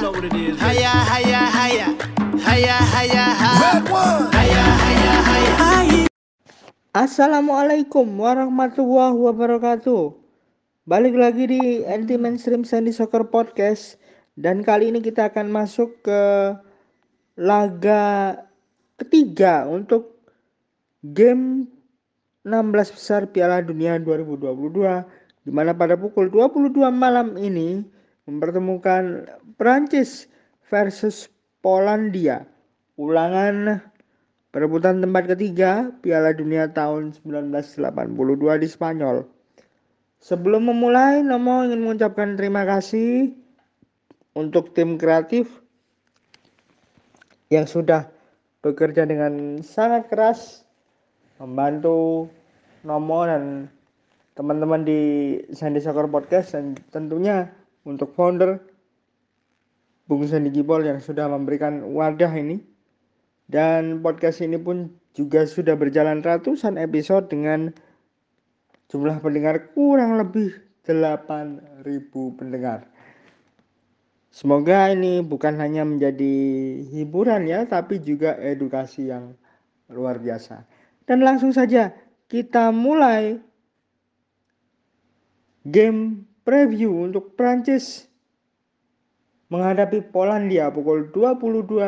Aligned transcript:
know 0.00 0.16
what 0.16 0.24
it 0.24 0.32
is. 0.32 0.56
Haya, 0.56 0.88
haya, 0.88 1.40
haya. 1.44 1.88
Haya, 2.40 2.76
haya, 2.80 3.24
haya. 3.36 3.60
Red 3.60 3.84
one. 3.92 4.32
Haya, 4.32 4.64
haya, 4.80 5.14
haya. 5.60 6.00
Assalamualaikum 6.96 8.08
warahmatullahi 8.16 9.20
wabarakatuh. 9.20 10.16
Balik 10.88 11.14
lagi 11.20 11.44
di 11.52 11.62
Anti 11.84 12.16
Mainstream 12.16 12.64
Sandy 12.64 12.96
Soccer 12.96 13.28
Podcast 13.28 14.00
dan 14.40 14.64
kali 14.64 14.88
ini 14.88 15.04
kita 15.04 15.28
akan 15.28 15.52
masuk 15.52 16.00
ke 16.00 16.20
laga 17.36 18.40
ketiga 18.96 19.68
untuk 19.68 20.16
game 21.04 21.68
16 22.48 22.96
besar 22.96 23.28
Piala 23.28 23.60
Dunia 23.60 24.00
2022 24.00 25.44
di 25.44 25.52
mana 25.52 25.76
pada 25.76 26.00
pukul 26.00 26.32
22 26.32 26.88
malam 26.88 27.36
ini 27.36 27.99
mempertemukan 28.30 29.26
Prancis 29.58 30.30
versus 30.70 31.26
Polandia. 31.58 32.46
Ulangan 32.94 33.82
perebutan 34.54 35.02
tempat 35.02 35.34
ketiga 35.34 35.90
Piala 35.98 36.30
Dunia 36.30 36.70
tahun 36.70 37.10
1982 37.26 38.62
di 38.62 38.68
Spanyol. 38.70 39.26
Sebelum 40.20 40.70
memulai, 40.70 41.26
Nomo 41.26 41.66
ingin 41.66 41.82
mengucapkan 41.82 42.38
terima 42.38 42.62
kasih 42.62 43.34
untuk 44.38 44.76
tim 44.76 44.94
kreatif 44.94 45.48
yang 47.50 47.66
sudah 47.66 48.06
bekerja 48.62 49.08
dengan 49.08 49.58
sangat 49.64 50.06
keras 50.12 50.68
membantu 51.40 52.28
Nomo 52.84 53.24
dan 53.24 53.72
teman-teman 54.36 54.84
di 54.84 55.00
Sandy 55.56 55.80
Soccer 55.80 56.06
Podcast 56.06 56.52
dan 56.52 56.76
tentunya 56.92 57.48
untuk 57.84 58.12
founder 58.12 58.60
Bung 60.10 60.26
Sandy 60.26 60.50
Gibol 60.50 60.82
yang 60.82 60.98
sudah 60.98 61.30
memberikan 61.30 61.86
wadah 61.94 62.34
ini 62.34 62.58
dan 63.46 64.02
podcast 64.02 64.42
ini 64.42 64.58
pun 64.58 64.90
juga 65.14 65.46
sudah 65.46 65.74
berjalan 65.74 66.22
ratusan 66.22 66.78
episode 66.78 67.30
dengan 67.30 67.70
jumlah 68.90 69.22
pendengar 69.22 69.70
kurang 69.74 70.18
lebih 70.18 70.54
8.000 70.86 71.86
pendengar. 72.38 72.90
Semoga 74.30 74.94
ini 74.94 75.22
bukan 75.26 75.58
hanya 75.58 75.82
menjadi 75.82 76.34
hiburan 76.86 77.50
ya, 77.50 77.66
tapi 77.66 77.98
juga 77.98 78.38
edukasi 78.38 79.10
yang 79.10 79.34
luar 79.90 80.22
biasa. 80.22 80.62
Dan 81.06 81.26
langsung 81.26 81.50
saja 81.50 81.90
kita 82.30 82.70
mulai 82.70 83.42
game 85.66 86.29
preview 86.50 86.90
untuk 87.06 87.38
Prancis 87.38 88.10
menghadapi 89.54 90.02
Polandia 90.10 90.66
pukul 90.66 91.06
22 91.14 91.78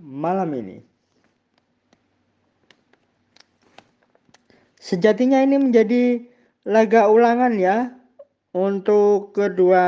malam 0.00 0.56
ini. 0.56 0.80
Sejatinya 4.80 5.44
ini 5.44 5.60
menjadi 5.60 6.24
laga 6.64 7.12
ulangan 7.12 7.60
ya 7.60 7.92
untuk 8.56 9.36
kedua 9.36 9.84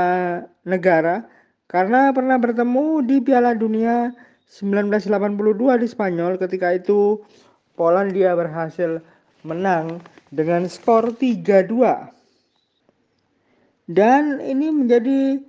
negara 0.68 1.24
karena 1.64 2.12
pernah 2.12 2.36
bertemu 2.36 3.00
di 3.08 3.24
Piala 3.24 3.56
Dunia 3.56 4.12
1982 4.44 5.80
di 5.80 5.88
Spanyol 5.88 6.36
ketika 6.36 6.76
itu 6.76 7.24
Polandia 7.80 8.36
berhasil 8.36 9.00
menang 9.40 10.04
dengan 10.28 10.68
skor 10.68 11.16
3-2. 11.16 12.17
Dan 13.88 14.44
ini 14.44 14.68
menjadi 14.68 15.40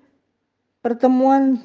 pertemuan 0.79 1.59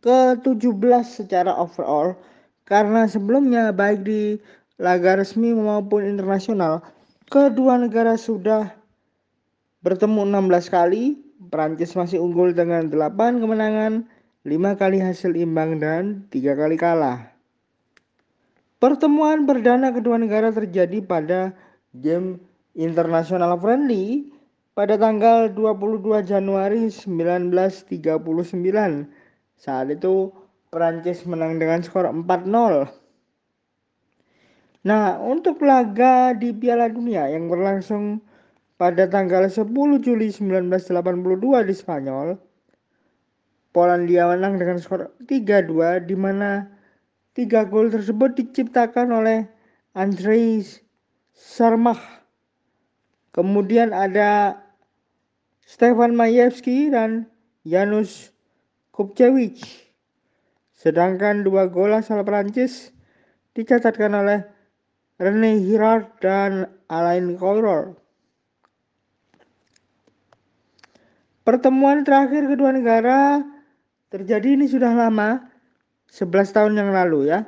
ke-17 0.00 1.04
secara 1.04 1.52
overall. 1.52 2.16
Karena 2.64 3.04
sebelumnya 3.04 3.76
baik 3.76 4.08
di 4.08 4.40
laga 4.80 5.20
resmi 5.20 5.52
maupun 5.52 6.02
internasional 6.08 6.80
kedua 7.28 7.76
negara 7.76 8.16
sudah 8.16 8.72
bertemu 9.84 10.24
16 10.32 10.72
kali. 10.72 11.20
Prancis 11.52 11.92
masih 11.92 12.24
unggul 12.24 12.56
dengan 12.56 12.88
8 12.88 13.44
kemenangan 13.44 14.08
5 14.48 14.80
kali 14.80 14.96
hasil 14.96 15.36
imbang 15.36 15.76
dan 15.76 16.24
3 16.32 16.56
kali 16.56 16.80
kalah. 16.80 17.28
Pertemuan 18.80 19.44
perdana 19.44 19.92
kedua 19.92 20.16
negara 20.16 20.48
terjadi 20.48 21.04
pada 21.04 21.52
game 21.92 22.40
internasional 22.72 23.60
friendly 23.60 24.32
pada 24.74 24.98
tanggal 24.98 25.54
22 25.54 26.26
Januari 26.26 26.90
1939. 26.90 28.18
Saat 29.54 29.86
itu 29.94 30.34
Prancis 30.74 31.22
menang 31.30 31.62
dengan 31.62 31.78
skor 31.86 32.10
4-0. 32.10 32.90
Nah, 34.84 35.16
untuk 35.22 35.62
laga 35.62 36.34
di 36.34 36.50
Piala 36.50 36.90
Dunia 36.90 37.30
yang 37.30 37.46
berlangsung 37.46 38.18
pada 38.74 39.06
tanggal 39.06 39.46
10 39.46 39.70
Juli 40.02 40.28
1982 40.34 41.70
di 41.70 41.74
Spanyol, 41.78 42.28
Polandia 43.70 44.26
menang 44.26 44.58
dengan 44.58 44.82
skor 44.82 45.14
3-2 45.22 46.02
di 46.02 46.18
mana 46.18 46.66
tiga 47.34 47.62
gol 47.62 47.90
tersebut 47.94 48.34
diciptakan 48.34 49.14
oleh 49.14 49.46
Andrei 49.94 50.62
Sarmah. 51.30 51.98
Kemudian 53.34 53.90
ada 53.90 54.62
Stefan 55.64 56.12
Majewski 56.12 56.92
dan 56.92 57.28
Janusz 57.64 58.30
Kupchewicz. 58.92 59.88
Sedangkan 60.76 61.40
dua 61.40 61.72
gol 61.72 61.96
asal 61.96 62.20
Prancis 62.22 62.92
dicatatkan 63.56 64.12
oleh 64.12 64.44
René 65.16 65.56
Girard 65.64 66.20
dan 66.20 66.68
Alain 66.92 67.40
Coirol. 67.40 67.96
Pertemuan 71.44 72.04
terakhir 72.04 72.48
kedua 72.48 72.72
negara 72.72 73.44
terjadi 74.08 74.56
ini 74.56 74.64
sudah 74.64 74.96
lama, 74.96 75.44
11 76.08 76.56
tahun 76.56 76.72
yang 76.80 76.90
lalu 76.92 77.32
ya. 77.32 77.44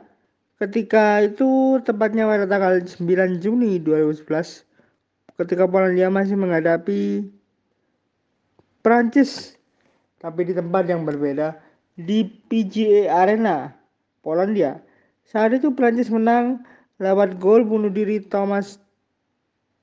Ketika 0.56 1.20
itu 1.20 1.80
tepatnya 1.84 2.24
pada 2.24 2.48
tanggal 2.48 2.80
9 2.80 3.40
Juni 3.44 3.76
2011 3.80 4.24
ketika 5.36 5.68
Polandia 5.68 6.08
masih 6.08 6.36
menghadapi 6.36 7.28
Prancis 8.86 9.58
tapi 10.22 10.46
di 10.46 10.54
tempat 10.54 10.86
yang 10.86 11.02
berbeda 11.02 11.58
di 11.98 12.22
PGA 12.22 13.10
Arena 13.26 13.74
Polandia. 14.22 14.78
Saat 15.26 15.58
itu 15.58 15.74
Prancis 15.74 16.06
menang 16.06 16.62
lewat 17.02 17.42
gol 17.42 17.66
bunuh 17.66 17.90
diri 17.90 18.22
Thomas 18.22 18.78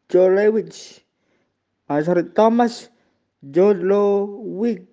Jolewicz. 0.07 1.03
Ah, 1.91 1.99
sorry, 1.99 2.31
Thomas 2.31 2.87
Jodlowick. 3.43 4.87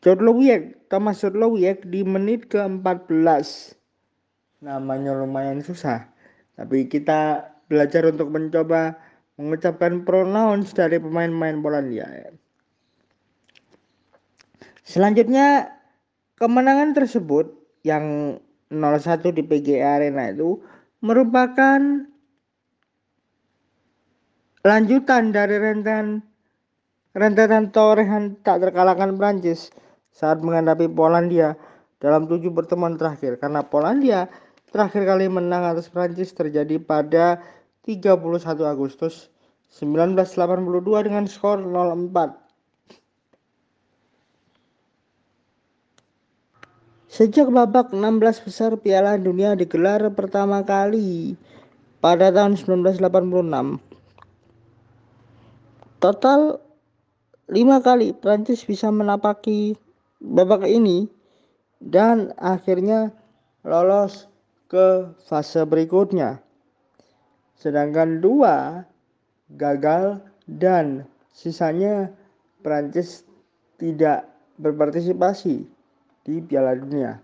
Jodlowick, 0.00 0.88
Thomas 0.88 1.20
Jodlowick 1.20 1.84
di 1.84 2.00
menit 2.00 2.48
ke-14. 2.48 3.76
Namanya 4.64 5.12
lumayan 5.12 5.60
susah. 5.60 6.08
Tapi 6.56 6.88
kita 6.88 7.44
belajar 7.68 8.08
untuk 8.08 8.32
mencoba 8.32 8.96
mengucapkan 9.36 10.00
pronouns 10.08 10.72
dari 10.72 10.96
pemain-pemain 10.96 11.60
Polandia. 11.60 12.08
Selanjutnya 14.84 15.72
kemenangan 16.36 16.92
tersebut 16.92 17.56
yang 17.88 18.36
0-1 18.68 19.32
di 19.32 19.40
PGA 19.40 19.96
Arena 19.96 20.28
itu 20.28 20.60
merupakan 21.00 21.80
lanjutan 24.64 25.32
dari 25.32 25.56
rentetan 25.56 26.20
rentetan 27.16 27.72
torehan 27.72 28.36
tak 28.44 28.60
terkalahkan 28.60 29.16
Prancis 29.16 29.72
saat 30.12 30.44
menghadapi 30.44 30.92
Polandia 30.92 31.56
dalam 32.00 32.28
tujuh 32.28 32.52
pertemuan 32.52 33.00
terakhir. 33.00 33.40
Karena 33.40 33.64
Polandia 33.64 34.28
terakhir 34.68 35.08
kali 35.08 35.32
menang 35.32 35.64
atas 35.64 35.88
Prancis 35.88 36.36
terjadi 36.36 36.76
pada 36.76 37.40
31 37.88 38.20
Agustus 38.68 39.32
1982 39.72 41.08
dengan 41.08 41.24
skor 41.24 41.60
0-4 41.64 42.43
Sejak 47.14 47.46
babak 47.46 47.94
16 47.94 48.42
besar 48.42 48.74
Piala 48.74 49.14
Dunia 49.14 49.54
digelar 49.54 50.02
pertama 50.18 50.66
kali 50.66 51.38
pada 52.02 52.34
tahun 52.34 52.58
1986. 52.58 52.98
Total 56.02 56.58
lima 57.46 57.78
kali 57.86 58.10
Prancis 58.18 58.66
bisa 58.66 58.90
menapaki 58.90 59.78
babak 60.18 60.66
ini 60.66 61.06
dan 61.78 62.34
akhirnya 62.34 63.14
lolos 63.62 64.26
ke 64.66 65.06
fase 65.22 65.62
berikutnya. 65.62 66.42
Sedangkan 67.54 68.18
dua 68.18 68.82
gagal 69.54 70.18
dan 70.50 71.06
sisanya 71.30 72.10
Prancis 72.66 73.22
tidak 73.78 74.26
berpartisipasi 74.58 75.73
di 76.24 76.40
Piala 76.40 76.72
Dunia. 76.74 77.20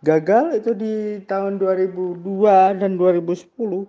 Gagal 0.00 0.64
itu 0.64 0.72
di 0.72 1.20
tahun 1.28 1.60
2002 1.60 2.24
dan 2.80 2.96
2010 2.96 3.84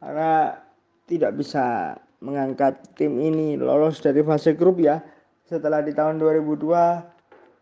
karena 0.00 0.56
tidak 1.04 1.36
bisa 1.36 1.92
mengangkat 2.24 2.80
tim 2.96 3.20
ini 3.20 3.60
lolos 3.60 4.00
dari 4.00 4.24
fase 4.24 4.56
grup 4.56 4.80
ya. 4.80 5.04
Setelah 5.44 5.84
di 5.84 5.92
tahun 5.92 6.16
2002 6.16 6.64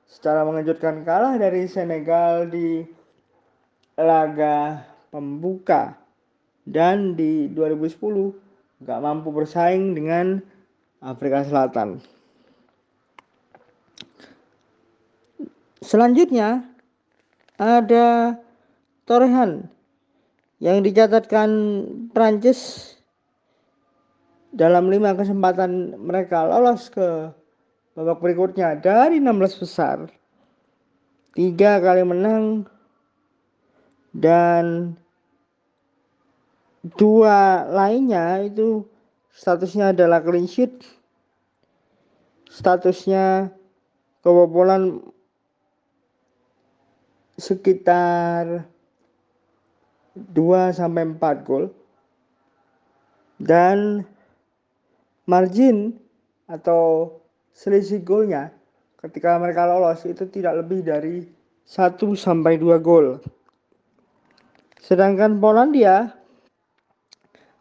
secara 0.07 0.47
mengejutkan 0.47 1.03
kalah 1.03 1.35
dari 1.35 1.67
Senegal 1.67 2.47
di 2.47 2.87
laga 3.99 4.87
pembuka 5.11 5.99
dan 6.63 7.19
di 7.19 7.51
2010 7.51 8.87
nggak 8.87 9.03
mampu 9.03 9.35
bersaing 9.35 9.99
dengan 9.99 10.39
Afrika 11.03 11.43
Selatan. 11.43 12.18
Selanjutnya 15.89 16.69
ada 17.57 18.37
torehan 19.09 19.73
yang 20.61 20.85
dicatatkan 20.85 21.49
Prancis 22.13 22.93
dalam 24.53 24.93
lima 24.93 25.17
kesempatan 25.17 25.97
mereka 25.97 26.45
lolos 26.45 26.93
ke 26.93 27.33
babak 27.97 28.21
berikutnya 28.21 28.77
dari 28.77 29.17
16 29.17 29.65
besar. 29.65 30.13
Tiga 31.33 31.81
kali 31.81 32.05
menang 32.05 32.69
dan 34.13 34.93
dua 37.01 37.65
lainnya 37.65 38.45
itu 38.45 38.85
statusnya 39.33 39.97
adalah 39.97 40.21
clean 40.21 40.45
sheet 40.45 40.85
statusnya 42.53 43.49
kebobolan 44.21 45.01
sekitar 47.39 48.67
2 50.19 50.75
sampai 50.75 51.03
4 51.15 51.47
gol. 51.47 51.71
Dan 53.39 54.03
margin 55.31 55.95
atau 56.51 57.15
selisih 57.55 58.03
golnya 58.03 58.51
ketika 58.99 59.39
mereka 59.39 59.71
lolos 59.71 60.03
itu 60.03 60.27
tidak 60.27 60.67
lebih 60.67 60.83
dari 60.83 61.23
1 61.63 61.95
sampai 62.19 62.59
2 62.59 62.83
gol. 62.83 63.23
Sedangkan 64.83 65.39
Polandia 65.39 66.19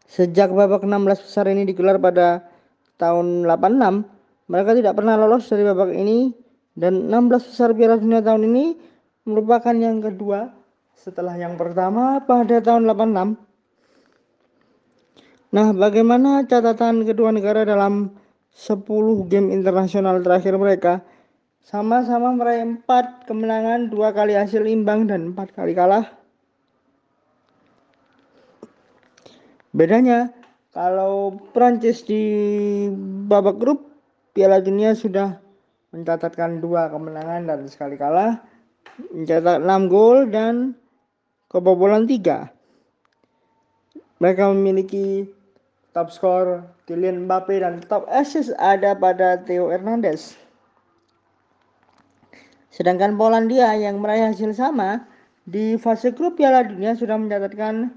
sejak 0.08 0.50
babak 0.50 0.82
16 0.82 1.24
besar 1.28 1.44
ini 1.46 1.68
digelar 1.68 2.00
pada 2.00 2.48
tahun 2.96 3.44
86, 3.44 4.02
mereka 4.48 4.70
tidak 4.74 4.96
pernah 4.96 5.14
lolos 5.20 5.46
dari 5.46 5.62
babak 5.62 5.92
ini 5.92 6.32
dan 6.74 7.12
16 7.12 7.52
besar 7.52 7.76
Piala 7.76 8.00
Dunia 8.00 8.24
tahun 8.24 8.48
ini 8.48 8.64
merupakan 9.28 9.76
yang 9.76 10.00
kedua 10.00 10.48
setelah 10.96 11.36
yang 11.36 11.60
pertama 11.60 12.24
pada 12.24 12.58
tahun 12.64 12.88
86. 12.88 13.36
Nah, 15.48 15.68
bagaimana 15.76 16.44
catatan 16.48 17.04
kedua 17.04 17.32
negara 17.32 17.68
dalam 17.68 18.12
10 18.56 19.28
game 19.28 19.52
internasional 19.52 20.24
terakhir 20.24 20.56
mereka? 20.56 21.04
Sama-sama 21.60 22.32
meraih 22.32 22.64
4 22.64 23.28
kemenangan, 23.28 23.92
dua 23.92 24.16
kali 24.16 24.32
hasil 24.32 24.64
imbang 24.64 25.04
dan 25.04 25.36
4 25.36 25.52
kali 25.52 25.76
kalah. 25.76 26.08
Bedanya 29.76 30.32
kalau 30.72 31.36
Prancis 31.52 32.00
di 32.02 32.24
babak 33.28 33.60
grup 33.60 33.92
Piala 34.32 34.64
Dunia 34.64 34.96
sudah 34.96 35.36
mencatatkan 35.92 36.60
dua 36.60 36.88
kemenangan 36.92 37.48
dan 37.48 37.60
sekali 37.68 37.96
kalah 37.96 38.40
mencetak 39.12 39.60
6 39.62 39.92
gol 39.92 40.28
dan 40.28 40.76
kebobolan 41.48 42.04
3. 42.04 42.48
Mereka 44.18 44.44
memiliki 44.50 45.30
top 45.94 46.10
skor 46.10 46.66
Kylian 46.86 47.26
Mbappe 47.26 47.58
dan 47.58 47.82
top 47.86 48.06
assist 48.10 48.54
ada 48.58 48.94
pada 48.94 49.38
Theo 49.42 49.70
Hernandez. 49.70 50.34
Sedangkan 52.70 53.18
Polandia 53.18 53.74
yang 53.74 53.98
meraih 53.98 54.30
hasil 54.30 54.54
sama 54.54 55.02
di 55.48 55.74
fase 55.80 56.14
grup 56.14 56.38
Piala 56.38 56.62
Dunia 56.62 56.94
sudah 56.94 57.18
mencatatkan 57.18 57.90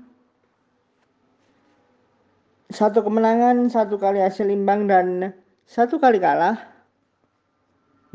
satu 2.71 3.03
kemenangan, 3.03 3.67
satu 3.67 3.99
kali 3.99 4.23
hasil 4.23 4.47
imbang 4.47 4.87
dan 4.87 5.35
satu 5.67 5.99
kali 5.99 6.17
kalah. 6.17 6.57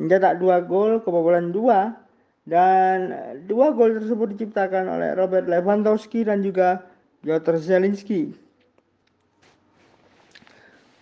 Mencetak 0.01 0.41
dua 0.41 0.65
gol, 0.65 0.99
kebobolan 1.05 1.53
dua 1.53 2.06
dan 2.47 3.11
dua 3.51 3.75
gol 3.75 3.99
tersebut 3.99 4.39
diciptakan 4.39 4.87
oleh 4.87 5.19
Robert 5.19 5.51
Lewandowski 5.51 6.23
dan 6.23 6.47
juga 6.47 6.87
Piotr 7.27 7.59
Zelinski. 7.59 8.31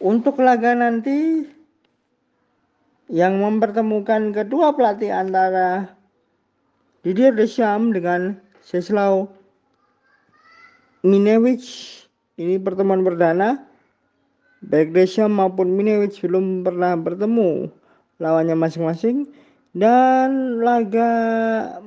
Untuk 0.01 0.41
laga 0.41 0.73
nanti 0.73 1.45
yang 3.13 3.41
mempertemukan 3.41 4.33
kedua 4.33 4.73
pelatih 4.73 5.13
antara 5.13 5.93
Didier 7.05 7.37
Deschamps 7.37 7.93
dengan 7.93 8.41
Ceslau 8.65 9.29
Minewicz 11.05 12.01
ini 12.41 12.57
pertemuan 12.57 13.05
perdana 13.05 13.61
baik 14.65 14.97
Deschamps 14.97 15.37
maupun 15.37 15.77
Minewicz 15.77 16.17
belum 16.25 16.65
pernah 16.65 16.97
bertemu 16.97 17.69
lawannya 18.17 18.57
masing-masing 18.57 19.29
dan 19.75 20.63
laga 20.63 21.11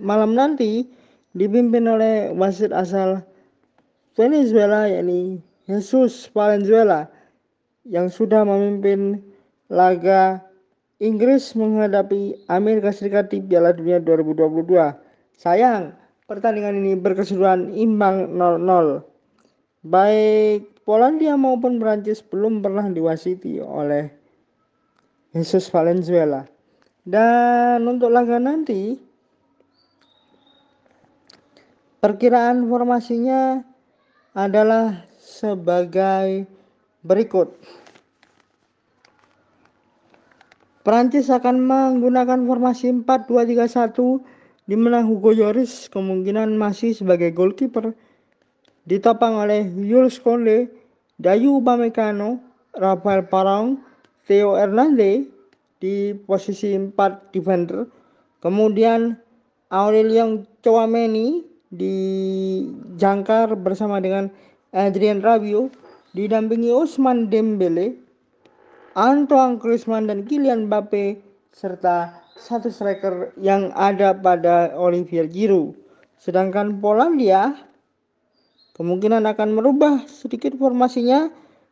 malam 0.03 0.35
nanti 0.35 0.83
dipimpin 1.31 1.87
oleh 1.87 2.35
wasit 2.35 2.75
asal 2.75 3.23
Venezuela 4.19 4.91
yakni 4.91 5.39
Jesus 5.71 6.27
Valenzuela 6.35 7.07
yang 7.87 8.11
sudah 8.11 8.43
memimpin 8.43 9.23
laga 9.71 10.43
Inggris 10.97 11.53
menghadapi 11.53 12.35
Amerika 12.49 12.89
Serikat 12.89 13.29
di 13.29 13.37
Piala 13.37 13.69
Dunia 13.69 14.01
2022. 14.01 14.65
Sayang, 15.37 15.93
pertandingan 16.25 16.81
ini 16.81 16.97
berkeseluruhan 16.97 17.69
imbang 17.77 18.33
0-0. 18.33 19.05
Baik 19.85 20.73
Polandia 20.81 21.37
maupun 21.37 21.77
Prancis 21.77 22.25
belum 22.25 22.65
pernah 22.65 22.89
diwasiti 22.89 23.61
oleh 23.61 24.09
Jesus 25.37 25.69
Valenzuela. 25.69 26.49
Dan 27.07 27.88
untuk 27.88 28.12
laga 28.12 28.36
nanti 28.36 29.00
perkiraan 32.04 32.68
formasinya 32.68 33.64
adalah 34.35 35.07
sebagai 35.23 36.44
berikut. 37.07 37.56
Perancis 40.83 41.31
akan 41.31 41.64
menggunakan 41.64 42.44
formasi 42.44 42.92
4-2-3-1 43.07 44.68
di 44.68 44.76
mana 44.76 44.99
Hugo 44.99 45.31
Lloris 45.31 45.87
kemungkinan 45.87 46.59
masih 46.59 46.92
sebagai 46.92 47.31
goalkeeper 47.31 47.95
ditopang 48.83 49.40
oleh 49.40 49.64
Jules 49.80 50.19
Koundé, 50.19 50.68
Dayu 51.19 51.64
Upamecano, 51.64 52.40
Rafael 52.76 53.23
Parang, 53.31 53.80
Theo 54.28 54.59
Hernandez, 54.59 55.36
di 55.77 56.13
posisi 56.13 56.73
4 56.73 57.33
defender. 57.33 57.85
Kemudian 58.41 59.17
Aurelion 59.73 60.45
Chouameni 60.63 61.43
di 61.67 61.97
jangkar 62.95 63.57
bersama 63.59 63.99
dengan 63.99 64.31
Adrian 64.71 65.19
Rabiot 65.19 65.73
didampingi 66.15 66.71
Usman 66.71 67.27
Dembele, 67.27 67.97
Antoine 68.97 69.59
Griezmann 69.61 70.09
dan 70.09 70.23
Kylian 70.25 70.65
Mbappe 70.71 71.19
serta 71.53 72.25
satu 72.37 72.69
striker 72.69 73.33
yang 73.41 73.73
ada 73.73 74.13
pada 74.13 74.73
Olivier 74.77 75.25
Giroud. 75.29 75.77
Sedangkan 76.17 76.81
Polandia 76.81 77.53
kemungkinan 78.77 79.25
akan 79.25 79.49
merubah 79.57 80.05
sedikit 80.09 80.53
formasinya 80.57 81.29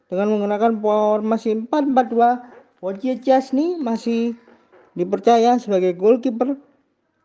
dengan 0.09 0.37
menggunakan 0.37 0.77
formasi 0.81 1.65
4-4-2 1.69 2.54
Wojciech 2.85 3.25
Jasny 3.25 3.81
masih 3.81 4.37
dipercaya 4.93 5.57
sebagai 5.57 5.97
goalkeeper. 5.97 6.53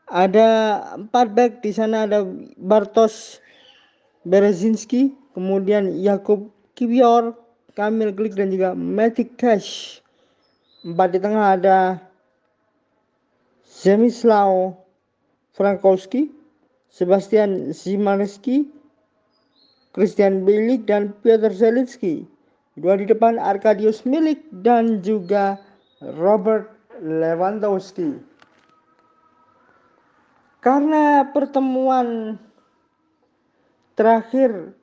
Ada 0.09 0.49
empat 0.97 1.37
back 1.37 1.61
di 1.61 1.69
sana 1.69 2.09
ada 2.09 2.25
Bartosz 2.57 3.45
Berezinski, 4.25 5.13
kemudian 5.37 6.01
Jakub 6.01 6.49
Kiwior, 6.73 7.37
Kamil 7.77 8.09
Glik 8.17 8.41
dan 8.41 8.49
juga 8.49 8.73
Matic 8.73 9.37
Cash. 9.37 10.01
Empat 10.81 11.13
di 11.13 11.21
tengah 11.21 11.61
ada 11.61 12.01
Zemislaw 13.69 14.73
Frankowski, 15.53 16.33
Sebastian 16.89 17.77
Zimanski, 17.77 18.65
Christian 19.93 20.49
Bielik 20.49 20.89
dan 20.89 21.13
Piotr 21.21 21.53
Zelinski. 21.53 22.25
Dua 22.81 22.97
di 22.97 23.05
depan 23.05 23.37
Arkadius 23.37 24.09
Milik 24.09 24.41
dan 24.65 25.05
juga 25.05 25.61
Robert 26.01 26.73
Lewandowski. 27.05 28.31
karena 30.61 31.25
pertemuan 31.33 32.37
terakhir 33.97 34.77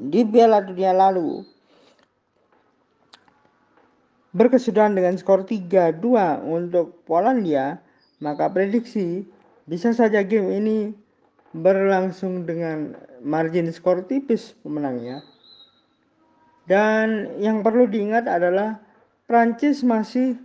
di 0.00 0.24
Piala 0.24 0.64
Dunia 0.64 0.96
lalu 0.96 1.44
berkesudahan 4.32 4.96
dengan 4.96 5.16
skor 5.16 5.44
3-2 5.44 6.00
untuk 6.44 7.04
Polandia, 7.04 7.80
maka 8.20 8.48
prediksi 8.48 9.24
bisa 9.68 9.92
saja 9.92 10.24
game 10.24 10.52
ini 10.52 10.78
berlangsung 11.52 12.44
dengan 12.44 12.96
margin 13.24 13.72
skor 13.72 14.04
tipis 14.04 14.56
pemenangnya. 14.64 15.24
Dan 16.68 17.40
yang 17.40 17.64
perlu 17.64 17.88
diingat 17.88 18.28
adalah 18.28 18.76
Prancis 19.24 19.80
masih 19.80 20.36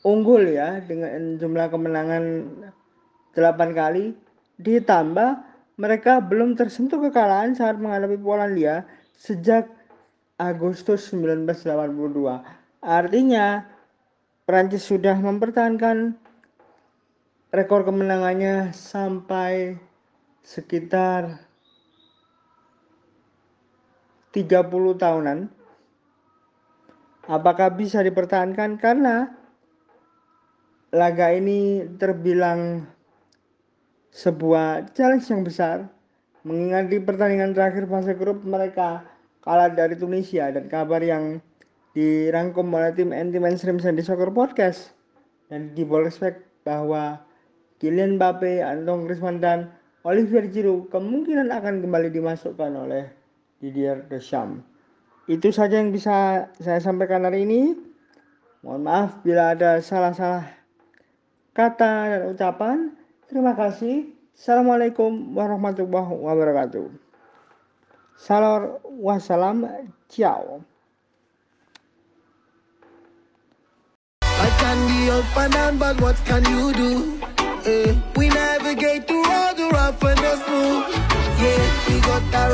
unggul 0.00 0.48
ya 0.48 0.80
dengan 0.80 1.36
jumlah 1.36 1.68
kemenangan 1.68 2.24
8 3.36 3.76
kali 3.76 4.16
ditambah 4.56 5.30
mereka 5.76 6.24
belum 6.24 6.56
tersentuh 6.56 7.02
kekalahan 7.04 7.52
saat 7.52 7.76
menghadapi 7.76 8.16
Polandia 8.16 8.88
sejak 9.12 9.68
Agustus 10.40 11.10
1982. 11.12 12.40
Artinya 12.84 13.64
Prancis 14.44 14.84
sudah 14.86 15.16
mempertahankan 15.20 16.14
rekor 17.52 17.84
kemenangannya 17.86 18.70
sampai 18.76 19.78
sekitar 20.44 21.40
30 24.34 24.98
tahunan. 24.98 25.38
Apakah 27.24 27.72
bisa 27.72 28.02
dipertahankan 28.04 28.76
karena 28.76 29.30
laga 30.90 31.30
ini 31.32 31.86
terbilang 31.96 32.84
sebuah 34.14 34.94
challenge 34.94 35.26
yang 35.30 35.42
besar 35.42 35.90
mengingat 36.44 36.92
di 36.92 37.00
pertandingan 37.00 37.56
terakhir 37.56 37.88
fase 37.88 38.12
grup 38.14 38.44
mereka 38.44 39.02
kalah 39.40 39.72
dari 39.72 39.96
Tunisia 39.96 40.52
dan 40.52 40.68
kabar 40.68 41.00
yang 41.00 41.40
dirangkum 41.96 42.68
oleh 42.76 42.92
tim 42.92 43.10
anti 43.10 43.40
mainstream 43.40 43.80
Sandy 43.80 44.04
Soccer 44.04 44.28
Podcast 44.30 44.92
dan 45.48 45.72
di 45.72 45.82
Respect 45.88 46.44
bahwa 46.62 47.18
Kylian 47.80 48.20
Mbappe, 48.20 48.60
Anton 48.60 49.08
Griezmann 49.08 49.40
dan 49.40 49.72
Olivier 50.04 50.46
Giroud 50.52 50.92
kemungkinan 50.92 51.48
akan 51.48 51.80
kembali 51.80 52.12
dimasukkan 52.12 52.70
oleh 52.76 53.23
Didier 53.64 54.04
Deschamps. 54.12 54.60
Itu 55.24 55.48
saja 55.48 55.80
yang 55.80 55.88
bisa 55.88 56.52
saya 56.60 56.84
sampaikan 56.84 57.24
hari 57.24 57.48
ini. 57.48 57.72
Mohon 58.60 58.82
maaf 58.84 59.10
bila 59.24 59.56
ada 59.56 59.80
salah-salah 59.80 60.44
kata 61.56 61.92
dan 62.12 62.22
ucapan. 62.28 62.76
Terima 63.24 63.56
kasih. 63.56 64.12
Assalamualaikum 64.36 65.32
warahmatullahi 65.32 66.12
wabarakatuh. 66.12 66.92
Salor 68.20 68.84
wassalam, 68.84 69.64
ciao. 70.12 70.60
Yeah, 81.44 81.88
we 81.88 82.00
got 82.00 82.22
that 82.32 82.48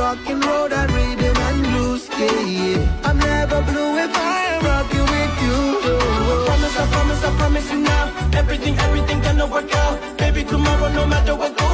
road 0.47 0.73
and 0.73 0.91
rhythm 0.97 1.37
and 1.49 1.59
blues. 1.69 2.03
Yeah, 2.19 2.41
yeah. 2.59 3.07
I'm 3.09 3.19
never 3.19 3.61
blue 3.69 3.93
if 4.05 4.13
I 4.17 4.39
am 4.55 4.61
rocking 4.71 5.07
with 5.15 5.35
you. 5.45 5.59
Oh, 5.89 6.45
Promise, 6.47 6.77
I 6.83 6.87
promise, 6.95 7.25
I 7.25 7.31
promise 7.41 7.73
you 7.73 7.79
now. 7.93 8.05
Everything, 8.41 8.75
everything 8.79 9.21
gonna 9.21 9.47
work 9.47 9.73
out. 9.75 9.97
Baby, 10.19 10.45
tomorrow, 10.45 10.89
no 10.93 11.07
matter 11.07 11.35
what 11.37 11.57
goes. 11.57 11.71